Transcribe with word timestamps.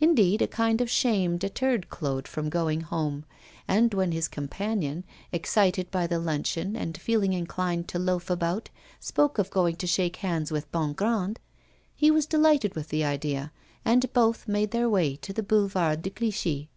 Indeed, 0.00 0.40
a 0.40 0.46
kind 0.46 0.80
of 0.80 0.88
shame 0.88 1.36
deterred 1.36 1.90
Claude 1.90 2.26
from 2.26 2.48
going 2.48 2.80
home, 2.80 3.26
and 3.68 3.92
when 3.92 4.10
his 4.10 4.26
companion, 4.26 5.04
excited 5.30 5.90
by 5.90 6.06
the 6.06 6.18
luncheon 6.18 6.74
and 6.74 6.96
feeling 6.96 7.34
inclined 7.34 7.86
to 7.88 7.98
loaf 7.98 8.30
about, 8.30 8.70
spoke 8.98 9.36
of 9.36 9.50
going 9.50 9.76
to 9.76 9.86
shake 9.86 10.16
hands 10.16 10.50
with 10.50 10.72
Bongrand, 10.72 11.38
he 11.94 12.10
was 12.10 12.24
delighted 12.24 12.74
with 12.74 12.88
the 12.88 13.04
idea, 13.04 13.52
and 13.84 14.10
both 14.14 14.48
made 14.48 14.70
their 14.70 14.88
way 14.88 15.16
to 15.16 15.34
the 15.34 15.42
Boulevard 15.42 16.00
de 16.00 16.08
Clichy. 16.08 16.70